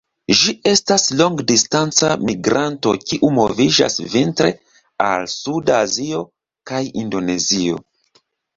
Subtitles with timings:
[0.37, 4.49] Ĝi estas longdistanca migranto kiu moviĝas vintre
[5.11, 6.25] al suda Azio
[6.73, 7.81] kaj Indonezio.